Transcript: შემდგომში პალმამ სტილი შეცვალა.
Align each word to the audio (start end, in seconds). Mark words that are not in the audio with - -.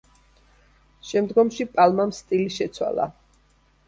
შემდგომში 1.09 1.67
პალმამ 1.75 2.13
სტილი 2.21 2.47
შეცვალა. 2.57 3.07